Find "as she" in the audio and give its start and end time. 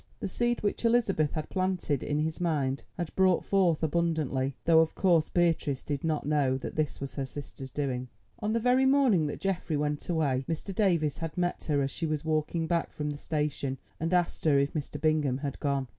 11.83-12.07